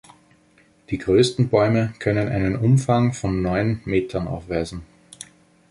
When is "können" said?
1.99-2.27